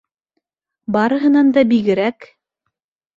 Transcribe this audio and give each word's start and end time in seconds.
Барыһынан 0.95 1.51
да 1.57 1.63
бигерәк... 1.73 2.27